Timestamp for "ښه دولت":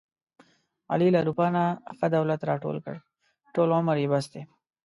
1.97-2.41